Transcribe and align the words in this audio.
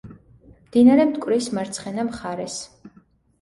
მდინარე 0.61 1.05
მტკვრის 1.09 1.51
მარცხენა 1.59 2.07
მხარეს. 2.09 2.57